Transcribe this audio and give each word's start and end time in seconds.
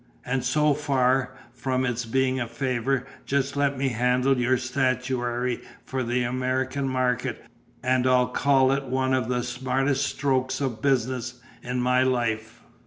And 0.25 0.43
so 0.43 0.73
far 0.73 1.35
from 1.53 1.85
it's 1.85 2.05
being 2.05 2.39
a 2.39 2.47
favour, 2.47 3.05
just 3.27 3.55
let 3.55 3.77
me 3.77 3.89
handle 3.89 4.35
your 4.39 4.57
statuary 4.57 5.61
for 5.85 6.01
the 6.01 6.23
American 6.23 6.87
market, 6.89 7.45
and 7.83 8.07
I'll 8.07 8.29
call 8.29 8.71
it 8.71 8.85
one 8.85 9.13
of 9.13 9.29
the 9.29 9.43
smartest 9.43 10.07
strokes 10.07 10.59
of 10.59 10.81
business 10.81 11.39
in 11.61 11.81
my 11.81 12.01
life." 12.01 12.63